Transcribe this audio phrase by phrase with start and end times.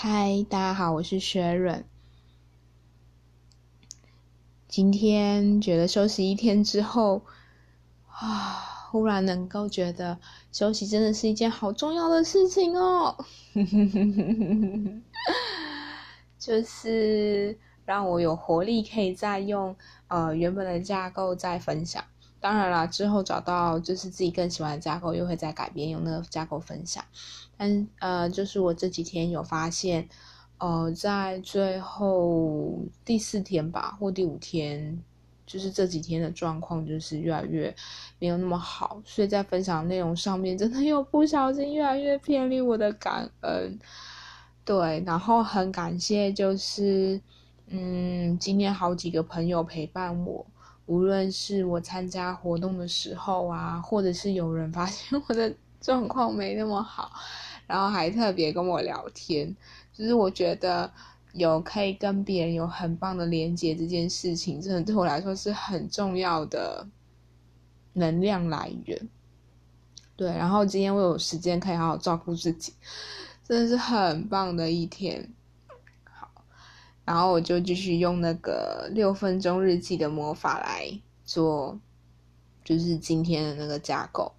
[0.00, 1.84] 嗨，大家好，我是雪润。
[4.68, 7.22] 今天觉得休息一天之后，
[8.06, 10.20] 啊，忽然能够觉得
[10.52, 13.16] 休息真的是一件好重要的事情哦。
[16.38, 19.74] 就是让我有活力，可以再用
[20.06, 22.04] 呃原本的架构再分享。
[22.40, 27.04] 当然啦，之后找到就是自己更喜欢的架构，又会再改变，用那个架构分享。
[27.56, 30.08] 但呃，就是我这几天有发现，
[30.58, 35.02] 呃，在最后第四天吧，或第五天，
[35.44, 37.74] 就是这几天的状况，就是越来越
[38.20, 39.02] 没有那么好。
[39.04, 43.78] 所以在分享内容上面，真的有不小心越来越偏离我的感恩。
[44.64, 47.20] 对，然后很感谢，就是
[47.66, 50.46] 嗯，今天好几个朋友陪伴我。
[50.88, 57.12] 无论是我参加活动的时候啊，或者是有人发现我的 状况没那么好，
[57.66, 59.54] 然后还特别跟我聊天，
[59.92, 60.90] 就是我觉得
[61.34, 66.86] 有可以跟别人有很棒的连接这件事情，真的对我来说是很重要的
[67.92, 69.08] 能量来源。
[70.16, 72.72] 对，然后今天我有时间可以好好照顾自己，
[73.46, 75.30] 真的是很棒的一天。
[77.08, 80.92] 然后我就继续用那个六分钟日记的魔法来
[81.24, 81.80] 做，
[82.62, 84.30] 就是今天的那个架构。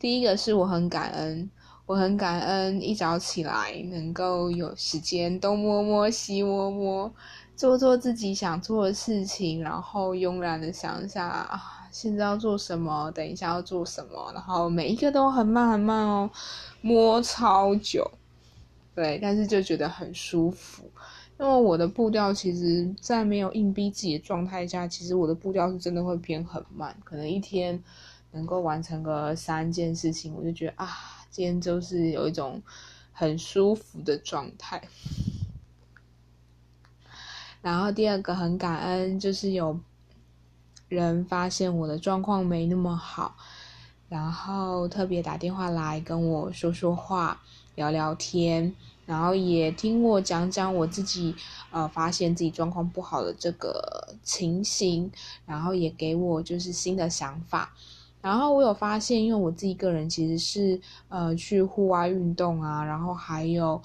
[0.00, 1.48] 第一个是我很感恩，
[1.86, 7.14] 我很感恩一早起来能够有时间东摸摸西摸摸，
[7.54, 16.28] 做做自己想做的事情，然后慵懒的想一下啊，现在要做什么，等一下要做什么，然后每一个都很慢很慢哦，
[16.80, 18.10] 摸超久，
[18.96, 20.90] 对，但是就觉得很舒服。
[21.38, 27.80] 因为我的步调其实，在没有硬逼自己的状态下，其实我的步调是真的会偏很慢，可能一天
[28.32, 30.88] 能够完成个三件事情，我就觉得啊，
[31.30, 32.60] 今天就是有一种
[33.12, 34.82] 很舒服的状态。
[37.62, 39.78] 然后第二个很感恩，就是有
[40.88, 43.36] 人发现我的状况没那么好，
[44.08, 47.40] 然后特别打电话来跟我说说话，
[47.76, 48.74] 聊聊天。
[49.08, 51.34] 然后也听我讲讲我自己，
[51.70, 55.10] 呃，发现自己状况不好的这个情形，
[55.46, 57.72] 然后也给我就是新的想法。
[58.20, 63.80] 然后我有发现，因为我自己个人其实是呃去户外运动啊，然后还有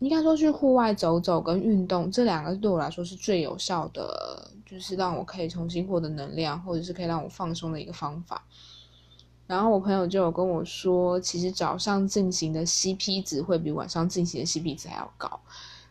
[0.00, 8.44] 应该说去户外走走跟运动这两个对我来说是最有效的，就是让我可以重新获得能量，或者是可以让我放松的一个方法。
[9.46, 15.40] 然后我朋友就有跟我说，其实早上进行的 CP 值会比晚上进行的 CP 值还要高，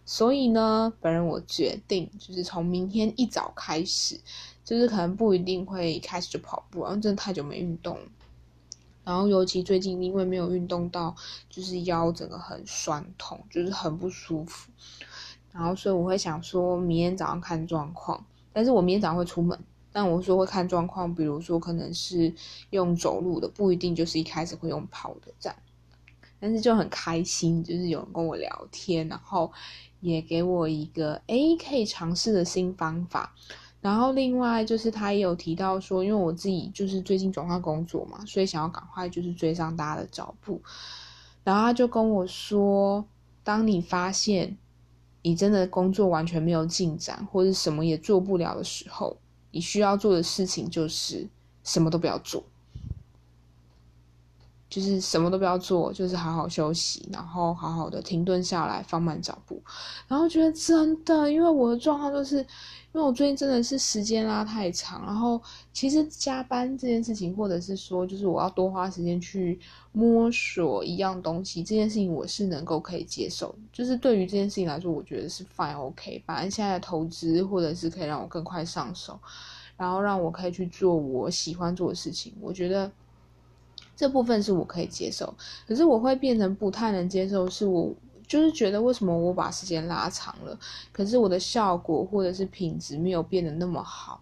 [0.06, 4.20] 所以呢，本人我决定就是从明天一早开始，
[4.66, 7.98] 就是可能不一定会开始就跑步，然后真的太久没运动，
[9.06, 11.16] 然后尤其最近因为没有运动到，
[11.50, 14.70] 就是腰整个很酸痛，就是很不舒服，
[15.54, 19.58] 然后所以我会想说明天早上看状况，但是我明天早上会出门。
[19.96, 22.34] 但我说会看状况，比如说可能是
[22.72, 25.58] 用走路的，不一定就是一开始会用跑的这样。
[26.38, 29.50] 但是就很开心，就是有人跟我聊天，然后
[30.02, 33.34] 也给我一个诶可以尝试的新方法。
[33.80, 40.62] 然后另外就是他也有提到说，因为我自己就是最近转换工作嘛，所以想要赶快就是追上大家的脚步。
[41.46, 43.08] 然后他就跟我说，
[43.46, 44.58] 当你发现
[45.22, 49.16] 你真的工作完全没有进展，或者什么也做不了的时候。
[49.56, 51.30] 你需要做的事情就是
[51.64, 52.44] 什么都不要做，
[54.68, 59.62] 就是什么都不要做，就是好好休息，然后好好的停顿下来，放慢脚步。
[60.08, 62.46] 然后觉得真的，因为我的状况就是，因
[62.94, 65.40] 为我最近真的是时间拉太长，然后
[65.72, 69.58] 其实加班这件事情，或者是说，就是我要多花时间去
[69.92, 73.56] 摸索一样东西，这件事情我是能够可以接受。
[73.72, 76.22] 就是对于这件事情来说，我觉得是 fine OK。
[76.26, 79.18] 反正现在的投资，或者是可以让我更快上手，
[79.78, 82.92] 然后让我可以去做我喜欢做的事情，我觉得。
[83.96, 85.34] 这部分是我可以接受，
[85.68, 87.94] 可是我会变成不太能接受，是我
[88.28, 90.58] 就是觉得为什么我把时间拉长了，
[90.92, 94.20] 可是我的效果或者是品质没有变得那么好，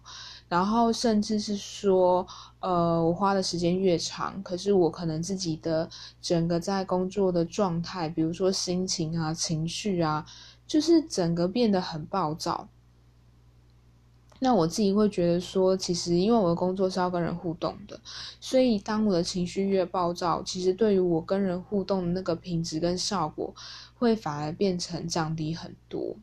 [0.48, 2.26] 然后甚至是说，
[2.60, 5.88] 呃，我花的时间越长，可是我可能自己的
[6.20, 10.24] 整个在工作的状态，比如说心情啊、情绪啊，
[10.66, 12.68] 就是整个变得很暴躁。
[14.44, 17.98] 那我自己会觉得说，其实因为我的工作是要跟人互动的，
[18.42, 23.54] 所以当我的情绪越暴躁，其实对于我跟人互动的那个品质跟效果，
[23.94, 26.14] 会反而变成降低很多。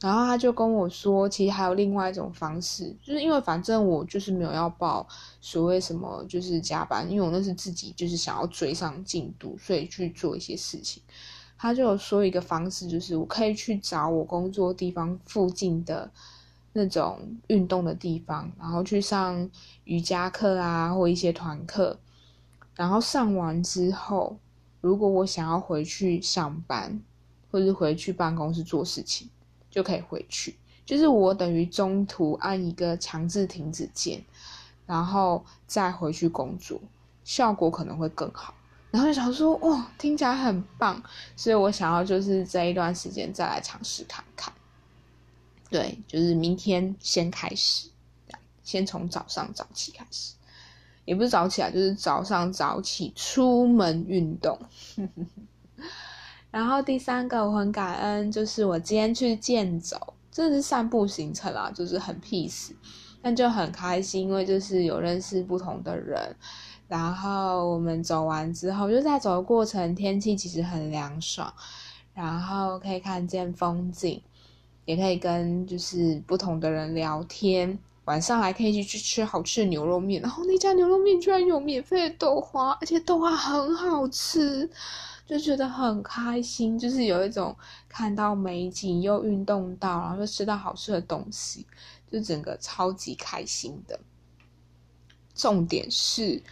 [0.00, 5.06] 然后他就跟我说，其实还有另外一种方式，就是因为反正我就是没有要报
[5.40, 11.00] 所谓什么就是加班，因为我那是自己就是想要追上进度，所以去做一些事情。
[11.56, 16.10] 他就有说一个方式，就是我可以去找我工作地方附近的
[16.72, 19.50] 那种运动的地方，然后去上
[19.84, 21.98] 瑜伽课啊，或一些团课。
[22.74, 24.36] 然后上完之后，
[24.80, 27.00] 如果我想要回去上班，
[27.50, 29.28] 或者是回去办公室做事情，
[29.70, 30.56] 就可以回去。
[30.86, 34.24] 就是我等于中途按一个强制停止键，
[34.86, 36.80] 然后再回去工作，
[37.22, 38.54] 效果可能会更好。
[38.90, 41.02] 然后就想说，哇，听起来很棒，
[41.36, 44.52] 所以我想要就是这一段时间再来尝试看看。
[45.72, 47.88] 对，就是明天先开始，
[48.62, 50.34] 先从早上早起开始，
[51.06, 54.58] 也不是早起啊，就是早上早起出门运动。
[56.52, 62.72] 然后第三个我很感恩，就是我今天去健走，这是散步行程啊，就是很 peace，
[63.22, 66.36] 但就很开心，因为就是有认识不同的人。
[66.88, 71.50] 然后我们走完之后，就在走的过程，天气其实很凉爽，
[72.12, 74.22] 然后可以看见风景，
[74.84, 77.78] 也可以跟就是不同的人聊天。
[78.04, 84.68] 晚上还可以去吃好吃的牛肉面，然后那家牛肉面居然有免费的豆花，而且豆花很好吃，
[85.24, 87.56] 就觉得很开心，就是有一种
[87.88, 91.64] 看到美景又运动到，然后又吃到好吃的东西，
[92.10, 94.00] 就整个超级开心的。
[95.34, 96.42] 重点是。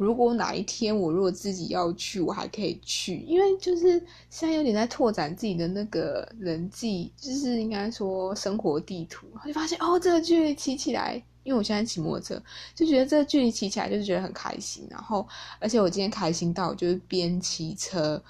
[0.00, 12.42] 如果哪一天我如果自己要去，我还可以去，因为就是现在有点在拓展自己的那个人际，就是应该说生活地图，然后就发现哦，这个距离骑起来，因为我现在骑摩托车，
[12.74, 18.22] 就觉得这个距离骑起来就是觉得很开心，然后而且我今天开心到就是边骑车，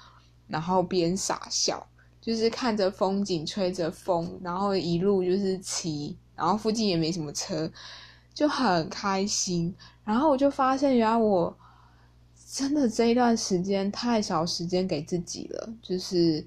[0.47, 1.87] 然后边傻笑，
[2.19, 7.71] 就是看着风景，吹着风，然后一路就是骑，然后附近也没什么车，
[8.33, 9.73] 就很开心。
[10.03, 11.55] 然后我就发现，原来我
[12.51, 16.45] 真的这一段时间太少时间给自己了，就是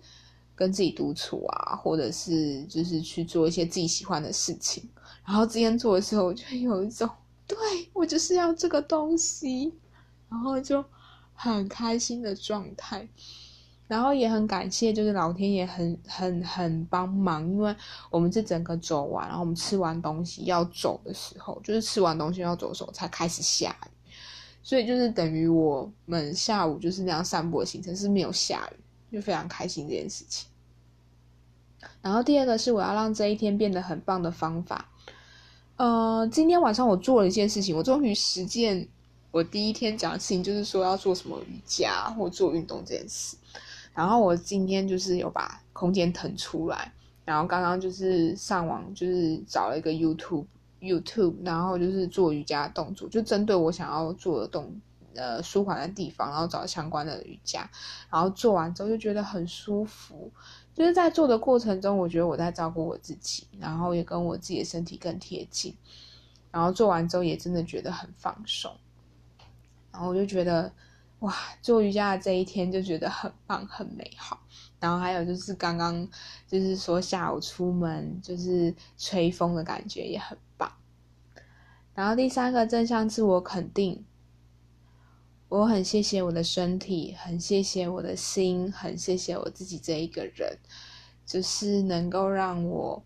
[0.54, 4.88] 跟自己独处啊，或者是就是去做一些自己喜欢的事情。
[5.24, 7.08] 然后今天做的时候，我就有一种，
[7.46, 7.56] 对
[7.92, 9.72] 我就是要这个东西，
[10.28, 10.84] 然后就
[11.32, 13.08] 很开心的状态。
[13.86, 17.74] 然后也很感谢，就是老天爷很很很帮忙，因为
[18.10, 24.12] 我们这整个走完，然后我们吃完东西要走的时候，就是吃完东西要走的时候才开始下雨，
[24.62, 28.66] 所以就是等于我们下午就是那样散步的行程是没有下
[29.10, 30.48] 雨，就非常开心这件事情。
[32.00, 34.88] 然后第二个是我要让这一天变得很棒的方法，
[35.76, 38.88] 呃，今天晚上我做了一件事情，我终于实践
[39.30, 43.36] 我第一天讲的事情，就是说要做什么瑜伽或做运动这件事。
[43.94, 46.92] 然后我今天就是有把空间腾出来，
[47.24, 50.44] 然后刚刚就是上网就是找了一个 YouTube
[50.80, 54.80] YouTube，然后就是做瑜伽动作，就针对我想要做的动
[55.14, 57.70] 呃舒缓的地方，然后找相关的瑜伽，
[58.10, 60.28] 然后做完之后就觉得很舒服，
[60.74, 65.72] 就是在做的过程中，我觉得我在照顾我自己，然后也跟我自己的身体更贴近，
[66.50, 68.72] 然后做完之后也真的觉得很放松，
[69.92, 70.72] 然后我就觉得。
[71.24, 74.38] 哇，做瑜伽的这一天就觉得很棒、很美好。
[74.78, 76.06] 然后还有就是刚刚
[76.46, 80.70] 就是说下午出门就是吹风的感觉也很棒。
[81.94, 84.04] 然后第三个正向自我肯定，
[85.48, 90.58] 我很谢谢我的身体，很谢谢我的心，很谢谢我自己这一个人，
[91.24, 93.02] 就是能够让我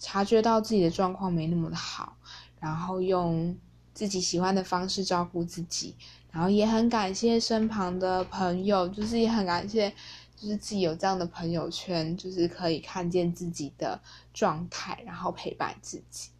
[0.00, 2.16] 察觉到自己的状况没那么的好，
[2.58, 3.56] 然后用
[3.94, 5.94] 自己喜欢的方式照顾自己。
[6.32, 9.90] 然后也很感谢身旁的朋友，就是也很感谢，
[10.34, 14.00] 就是自己有这样的朋友圈，就是可以看见自己的
[14.32, 16.30] 状态，然后陪伴自己。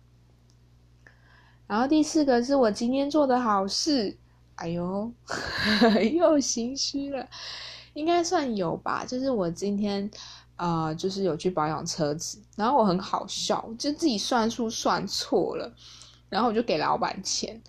[1.66, 4.16] 然后第四个是我今天做的好事，
[4.54, 5.12] 哎呦，
[6.14, 7.28] 又心虚了，
[7.92, 9.04] 应该算有吧。
[9.04, 10.10] 就是我今天，
[10.56, 15.70] 呃，就是有去保养车子，然后我很好笑，就自己算数算错了，
[16.30, 17.60] 然后我就给老板钱。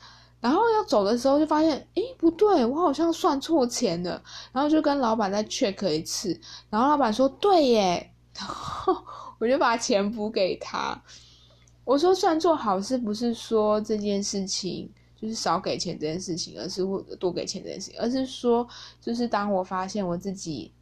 [0.43, 4.21] 然后要走的时候就发现，诶，不对，我好像算错钱了。
[4.51, 6.37] 然后就跟老板再 check 一次，
[6.69, 8.93] 然后老板说对耶，然 后
[9.39, 11.01] 我就把钱补给他。
[11.85, 18.67] 我说算做好事不是说这件事情就是少给钱这件事情，而是或者多给钱这件事情，而是说
[18.99, 20.73] 就是当我发现我自己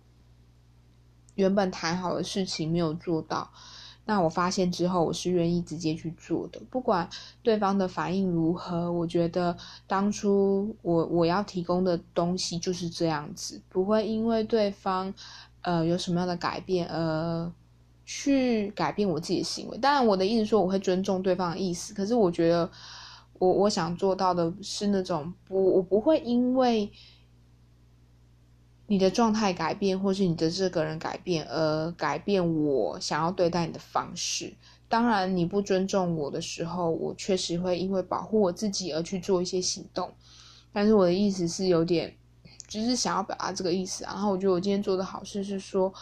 [1.36, 3.48] 原本谈好的事情没有做到。
[4.05, 7.08] 那我发现之后，我是愿意直接去做的，不管
[7.43, 8.91] 对方的反应如何。
[8.91, 9.55] 我觉得
[9.88, 15.13] 当初我我要提供的东西就是这样子，不会因为对方
[15.62, 17.51] 呃有什么样的改变而
[18.03, 19.77] 去改变我自己的行为。
[19.77, 22.70] 当然，我的意思说我会尊重对方的意思，可是我觉得
[23.39, 26.91] 我我想做到的是那种不，我不会因为
[28.92, 34.54] 你的状态改变，或是你的这个人改变，而改变我想要对待你的方式。
[34.90, 40.12] 当然，你不尊重我的时候，我确实会因为保护我自己而去做一些行动。
[40.74, 42.14] 但是我的意思是有点，
[42.68, 44.04] 就是想要表达这个意思。
[44.04, 45.94] 然后我觉得我今天做的好事是说，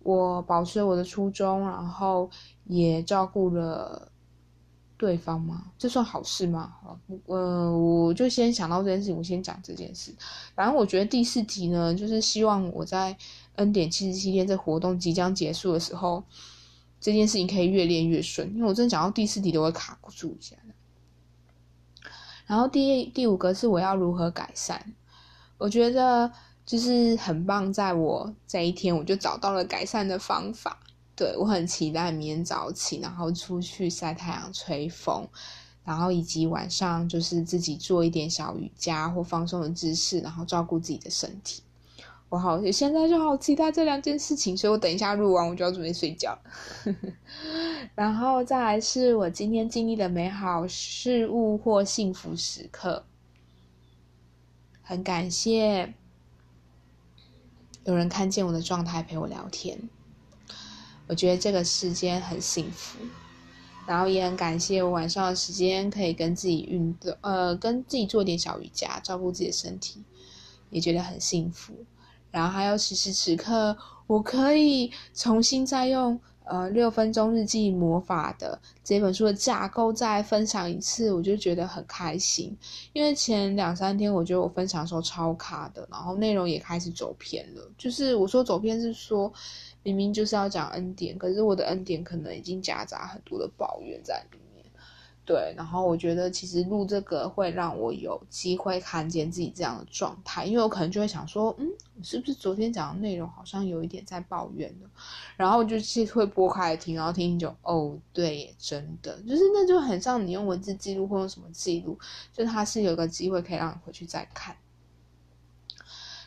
[0.00, 2.28] 我保持了我的初衷，然后
[2.66, 4.12] 也照顾了
[4.96, 5.64] 对方吗？
[5.78, 6.72] 这算好事吗？
[6.82, 10.14] 好，嗯，我就先想到这件事情，我先讲这件事。
[10.54, 13.16] 反正我觉得第四题呢，就是希望我在
[13.56, 16.24] N 点七十七天这活动即将结束的时候。
[16.98, 20.56] 这件事情可以越练越顺，因为我真的讲到第四题都会卡住一下。
[22.46, 24.94] 然后第第五个是我要如何改善，
[25.58, 26.32] 我觉得
[26.64, 30.80] 就是很棒，在我这一天我就找到了改善的方法。
[31.16, 35.26] 对我很期待明天早起，然后出去晒太阳、吹风，
[35.82, 41.62] 然后以及晚上就是自己做一点小瑜伽或放松的姿势，然后照顾自己的身体。
[42.28, 46.36] 我好，现在就好期待这两件事情，所以我等一下录完我就要准备睡觉。
[47.94, 53.04] 然后再来是我今天经历的美好事物或幸福时刻，
[54.82, 55.94] 很感谢
[57.84, 59.88] 有人看见我的状态陪我聊天，
[61.06, 62.98] 我觉得这个时间很幸福。
[63.86, 70.02] 然后也很感谢我晚上的时间可以跟自己运动，呃，跟自己做点小瑜伽，照顾自己的身体，
[70.70, 71.72] 也觉得很幸福。
[72.32, 73.76] 然后还有此时此刻，
[74.08, 82.58] 我可以重新再用呃六分钟日记魔法的这本书的架构再分享一次，我就觉得很开心。
[82.92, 87.70] 因为前两三天我觉得我分享的时候超卡的，然后内容也开始走偏了。
[87.78, 89.32] 就是我说走偏是说，
[89.86, 94.64] 明明就是要讲恩典，可是我的恩典可能已经夹杂很多的抱怨在里面。
[95.24, 101.68] 对，然后我觉得其实录这个会让我有机会看见自己这样的状态，因为我可能就会想说，嗯，
[102.02, 104.86] 是不是昨天讲的内容好像有一点在抱怨的，
[105.36, 111.96] 然后就是会拨开来听，然后听听就，哦，对，真的，就是那就很像你用文字记录或用什么记录，
[112.32, 114.56] 就它是有个机会可以让你回去再看。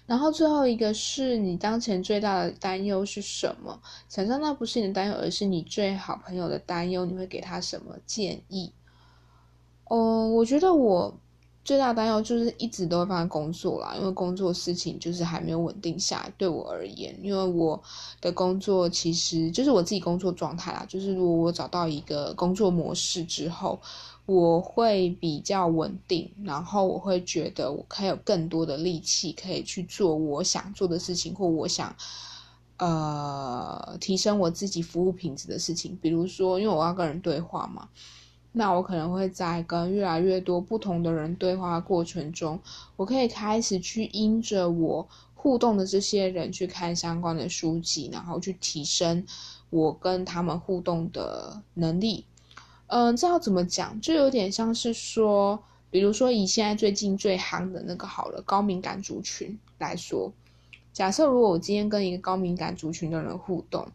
[0.10, 3.80] 然后最后一个是你当前最大的担忧是什么？
[4.10, 8.74] 想象那不是你的担忧，而是你最好朋友的担忧，你会给他什么建议？
[9.84, 11.16] 哦，我觉得我
[11.64, 16.34] 最大担忧就是一直都会放在工作啦，因为工作事情就是还没有稳定下来。
[16.40, 17.80] 对我而言，因为我
[18.20, 23.80] 的工作其实就是我自己工作状态啦，就是如果我找到一个工作模式之后，
[24.30, 31.96] 我会比较稳定，然后我会觉得我可以有更多的力气可以去做我想做的事情，或我想
[32.78, 37.90] 呃提升我自己服务品质的事情，比如说，因为我要跟人对话嘛。
[38.52, 42.60] 那我可能会在跟越来越多不同的人对话过程中，
[42.98, 49.26] 我可以开始去因着我互动的这些人去看相关的书籍，然后去提升
[49.72, 52.26] 我跟他们互动的能力。
[52.90, 54.00] 嗯，这要怎么讲？
[54.02, 60.34] 就有点像是说，比如说以现在最近最夯的那个好了高敏感族群来说，
[60.92, 63.88] 假设如果我今天跟一个高敏感族群的人互动。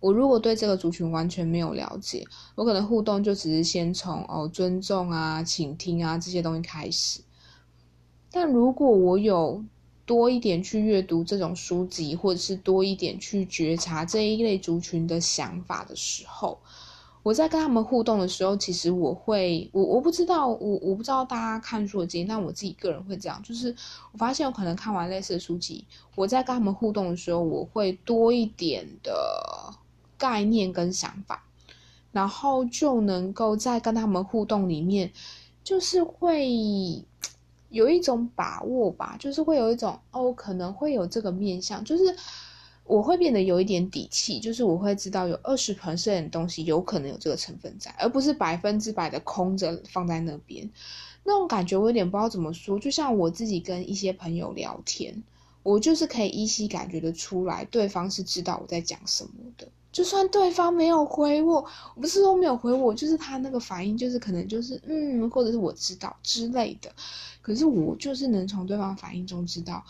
[0.00, 7.20] 我如果对这个族群完全没有了解，我可能互动就只是先从哦尊重啊、倾听啊这些东西开始。
[8.30, 9.62] 但如果我有
[10.06, 16.60] 多一点去阅读这种书籍，或者是多一点去觉察这一类族群的想法的时候，
[17.22, 23.74] 我在跟他们互动的时候，其实我会我我不知道我我不知道大家看书的经验，但我自己个人会这样，就是
[24.12, 25.84] 我发现我可能看完类似的书籍，
[26.14, 29.14] 我在跟他们互动的时候，我会多一点的。
[30.20, 31.44] 概念跟想法，
[32.10, 35.12] 然后就能够在跟他们互动里面，
[35.62, 37.04] 就是会
[37.70, 42.02] 有一种把握吧，就是会有一种哦，可能会有这个面相，就是
[42.88, 50.68] 我会变得有一点底气，就是我会知道有二十 percent 东西有可能有这个成分在，而不是百分之百的空着放在那边，
[51.24, 55.22] 那种感觉我有点不知道怎么说，就像我自己跟一些朋友聊天，
[55.62, 59.68] 我就是可以依稀感觉得出来，对方是知道我在讲什么的。
[59.90, 61.64] 就算对方没有回我，
[61.96, 66.90] 不是说没有回我，就是他那个反应，就是可能就是嗯，或者是我知道之类的。
[67.40, 69.82] 可是我就是能从对方反应中知道，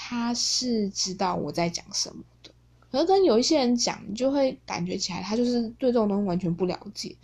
[0.00, 2.52] 他是知道我在讲什么的。
[2.88, 7.16] 可是跟有一些人讲，你就会感觉起来他就是对这种东西完全不了解，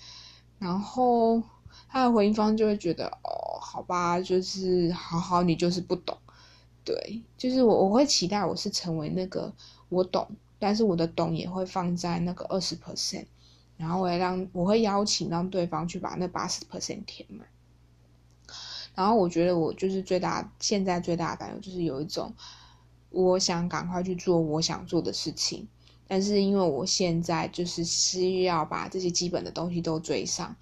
[0.59, 1.41] 然后
[1.89, 6.19] 他的回应方就会觉得哦，好吧，就是好好，你就是不懂。
[6.85, 9.53] 对，就是我我会期待我是成为那个
[9.89, 10.29] 我懂。
[10.59, 13.27] 但是我的懂也会放在那个二十 percent，
[13.77, 17.47] 然后我会让我会邀请让对方去把那八十 percent 填满。
[18.95, 22.33] 然后我觉得我就是最大现在最大的感觉就是有一种，
[23.15, 25.67] 我想赶快去做我想做的事情，
[26.09, 30.55] 但是因为我现在就是需要把这些基本的东西都追上，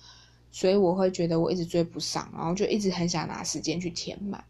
[0.51, 4.45] 所以我会觉得我一直追不上，然后就一直很想拿时间去填满。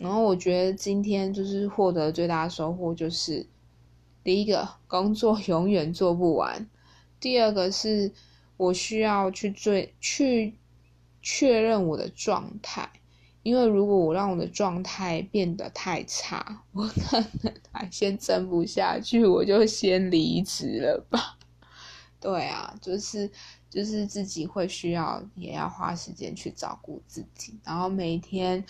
[0.00, 3.46] 然后我觉得今天就是获得最大的收获就是，
[4.24, 6.66] 第一个工作 永远做不完，
[7.20, 8.10] 第二个是
[8.56, 10.54] 我需要去追去
[11.20, 12.90] 确认我的状态。
[13.42, 21.38] 因为如果我让我的状态变得太差，我可能还先撑不下去，我就先离职了吧。
[22.20, 23.30] 对啊，就是
[23.70, 28.62] 就是自己会需要，也要花时间去照顾自己，然后每天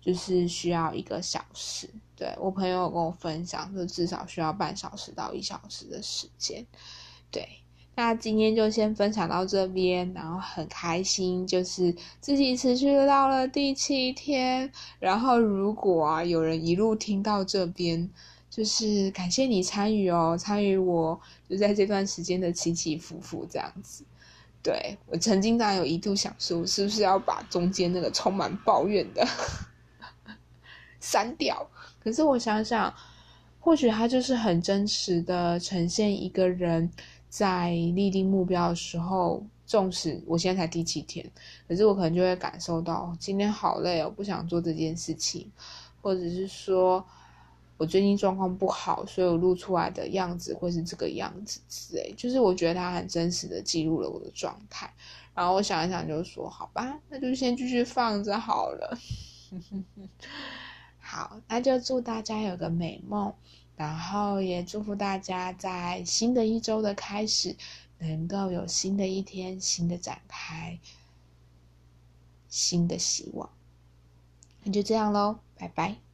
[0.00, 1.88] 就是需要一个小时。
[2.16, 6.66] 对我朋友跟我分享，就至少需要半小时到一小时的时间。
[7.30, 7.48] 对。
[7.98, 14.70] 那今天就先分享到这边，然后很开心，就是自己持续到了第七天。
[14.98, 18.10] 然后如果啊有人一路听到这边，
[18.50, 24.04] 就是感谢你参与哦，参与我就在这段时间的起起伏伏这样子。
[24.62, 29.26] 对我曾经当然有一度想说，是不是要把中间那个充满抱怨的
[31.00, 31.66] 删掉？
[31.98, 32.92] 可是我想想，
[33.58, 36.92] 或许它就是很真实的呈现一个人。
[37.36, 41.30] 在立定目标的时候，纵使我现在才第七天，
[41.68, 45.52] 可是我可能就会感受到今天好累哦，不想做这件事情，
[46.00, 47.04] 或者是说
[47.76, 52.10] 我最近状况不好，所以我录出来的样子会是这个样子之类。
[52.16, 54.90] 就是我觉得它很真实的记录了我的状态，
[55.34, 58.98] 然后我想一想，就说好吧，那就先继续放着好了。
[60.98, 63.34] 好，那就祝大家有个美梦。
[63.76, 67.56] 然后也祝福大家在新的一周的开始，
[67.98, 70.78] 能够有新的一天、新的展开、
[72.48, 73.50] 新的希望。
[74.62, 76.05] 那就这样喽，拜拜。